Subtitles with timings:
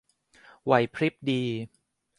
[0.63, 1.41] ไหวพริบดี